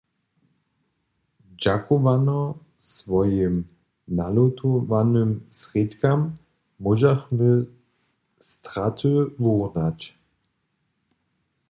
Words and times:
Dźakowano 1.61 2.39
swojim 2.91 3.53
nalutowanym 4.17 5.29
srědkam 5.59 6.19
móžachmy 6.83 7.51
straty 8.49 9.11
wurunać. 9.41 9.99